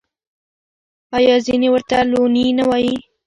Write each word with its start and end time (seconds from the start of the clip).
آیا 1.17 1.35
ځینې 1.45 1.67
ورته 1.71 1.97
لوني 2.11 2.45
نه 2.57 2.63
وايي؟ 2.69 2.95